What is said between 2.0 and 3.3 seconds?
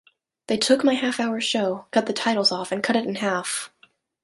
the titles off and cut it in